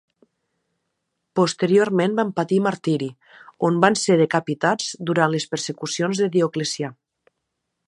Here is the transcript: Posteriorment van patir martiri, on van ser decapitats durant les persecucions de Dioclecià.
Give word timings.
Posteriorment 1.39 2.15
van 2.19 2.31
patir 2.39 2.57
martiri, 2.69 3.11
on 3.69 3.77
van 3.85 3.99
ser 4.05 4.17
decapitats 4.23 4.89
durant 5.11 5.33
les 5.35 5.47
persecucions 5.55 6.25
de 6.25 6.33
Dioclecià. 6.39 6.93